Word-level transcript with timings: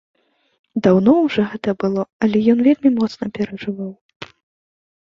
Даўно 0.87 1.13
ўжо 1.25 1.45
гэта 1.51 1.69
было, 1.83 2.01
але 2.27 2.37
ён 2.55 2.59
вельмі 2.71 2.89
моцна 2.99 3.25
перажываў. 3.39 3.91